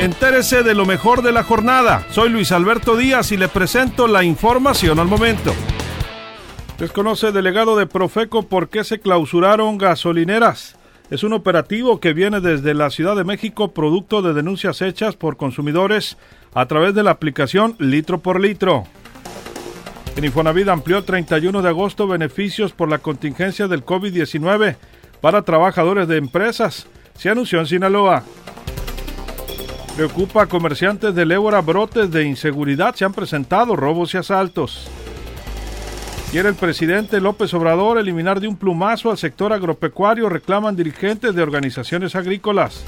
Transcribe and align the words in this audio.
Entérese 0.00 0.64
de 0.64 0.74
lo 0.74 0.86
mejor 0.86 1.22
de 1.22 1.30
la 1.30 1.44
jornada. 1.44 2.04
Soy 2.10 2.28
Luis 2.28 2.50
Alberto 2.50 2.96
Díaz 2.96 3.30
y 3.30 3.36
le 3.36 3.46
presento 3.48 4.08
la 4.08 4.24
información 4.24 4.98
al 4.98 5.06
momento. 5.06 5.54
Desconoce 6.78 7.30
delegado 7.30 7.76
de 7.76 7.86
Profeco 7.86 8.42
por 8.42 8.68
qué 8.68 8.82
se 8.82 8.98
clausuraron 8.98 9.78
gasolineras. 9.78 10.76
Es 11.10 11.22
un 11.22 11.32
operativo 11.32 12.00
que 12.00 12.12
viene 12.12 12.40
desde 12.40 12.74
la 12.74 12.90
Ciudad 12.90 13.14
de 13.14 13.22
México 13.22 13.72
producto 13.72 14.20
de 14.20 14.34
denuncias 14.34 14.82
hechas 14.82 15.14
por 15.14 15.36
consumidores 15.36 16.18
a 16.54 16.66
través 16.66 16.92
de 16.94 17.04
la 17.04 17.12
aplicación 17.12 17.76
Litro 17.78 18.18
por 18.18 18.40
Litro. 18.40 18.84
En 20.16 20.24
Infonavit 20.24 20.68
amplió 20.68 20.98
el 20.98 21.04
31 21.04 21.62
de 21.62 21.68
agosto 21.68 22.08
beneficios 22.08 22.72
por 22.72 22.88
la 22.88 22.98
contingencia 22.98 23.68
del 23.68 23.84
COVID-19 23.84 24.76
para 25.20 25.42
trabajadores 25.42 26.08
de 26.08 26.16
empresas. 26.16 26.88
Se 27.16 27.30
anunció 27.30 27.60
en 27.60 27.66
Sinaloa. 27.66 28.24
Preocupa 29.96 30.42
a 30.42 30.46
comerciantes 30.46 31.14
del 31.14 31.30
Ébora 31.30 31.60
brotes 31.60 32.10
de 32.10 32.24
inseguridad. 32.24 32.96
Se 32.96 33.04
han 33.04 33.12
presentado 33.12 33.76
robos 33.76 34.12
y 34.12 34.16
asaltos. 34.16 34.88
Quiere 36.32 36.48
el 36.48 36.56
presidente 36.56 37.20
López 37.20 37.54
Obrador 37.54 37.98
eliminar 37.98 38.40
de 38.40 38.48
un 38.48 38.56
plumazo 38.56 39.12
al 39.12 39.18
sector 39.18 39.52
agropecuario, 39.52 40.28
reclaman 40.28 40.74
dirigentes 40.74 41.32
de 41.36 41.42
organizaciones 41.42 42.16
agrícolas. 42.16 42.84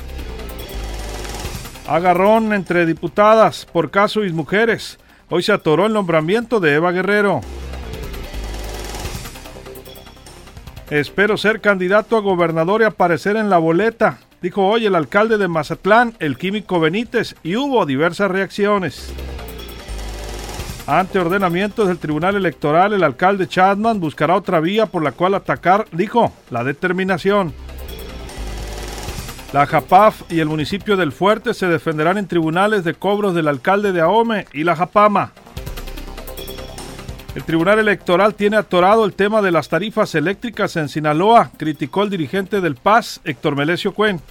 Agarrón 1.87 2.53
entre 2.53 2.85
diputadas 2.87 3.67
por 3.73 3.93
caso 3.93 4.25
y 4.25 4.33
mujeres. 4.33 4.99
Hoy 5.31 5.45
se 5.45 5.53
atoró 5.53 5.87
el 5.87 5.93
nombramiento 5.93 6.59
de 6.59 6.75
Eva 6.75 6.91
Guerrero. 6.91 7.41
Espero 10.91 11.37
ser 11.37 11.61
candidato 11.61 12.17
a 12.17 12.21
gobernador 12.21 12.81
y 12.81 12.85
aparecer 12.85 13.37
en 13.37 13.51
la 13.51 13.59
boleta, 13.59 14.19
dijo 14.41 14.65
hoy 14.65 14.87
el 14.87 14.95
alcalde 14.95 15.37
de 15.37 15.49
Mazatlán, 15.49 16.15
el 16.21 16.39
químico 16.39 16.79
Benítez, 16.79 17.35
y 17.43 17.57
hubo 17.57 17.85
diversas 17.87 18.31
reacciones. 18.31 19.13
Ante 20.87 21.19
ordenamientos 21.19 21.89
del 21.89 21.99
Tribunal 21.99 22.37
Electoral, 22.37 22.93
el 22.93 23.03
alcalde 23.03 23.49
Chadman 23.49 23.99
buscará 23.99 24.37
otra 24.37 24.61
vía 24.61 24.87
por 24.87 25.03
la 25.03 25.11
cual 25.11 25.35
atacar, 25.35 25.87
dijo, 25.91 26.33
la 26.51 26.63
determinación. 26.63 27.53
La 29.53 29.67
JAPAF 29.67 30.31
y 30.31 30.39
el 30.39 30.47
municipio 30.47 30.97
del 30.97 31.11
Fuerte 31.11 31.53
se 31.55 31.67
defenderán 31.67 32.19
en 32.19 32.29
tribunales 32.29 32.85
de 32.85 32.95
cobros 32.95 33.35
del 33.35 33.49
alcalde 33.49 33.91
de 33.91 34.03
Ahome 34.03 34.47
y 34.53 34.63
la 34.63 34.77
JAPAMA. 34.77 35.33
El 37.37 37.45
Tribunal 37.45 37.79
Electoral 37.79 38.35
tiene 38.35 38.57
atorado 38.57 39.05
el 39.05 39.13
tema 39.13 39.43
de 39.43 39.51
las 39.51 39.69
tarifas 39.69 40.15
eléctricas 40.15 40.75
en 40.77 40.89
Sinaloa, 40.89 41.51
criticó 41.59 42.03
el 42.03 42.09
dirigente 42.09 42.63
del 42.63 42.77
PAS, 42.77 43.21
Héctor 43.25 43.55
Melesio 43.57 43.93
Cuen. 43.93 44.23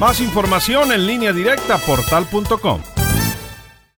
Más 0.00 0.18
información 0.20 0.90
en 0.90 1.06
línea 1.06 1.34
directa 1.34 1.76
portal.com. 1.76 2.80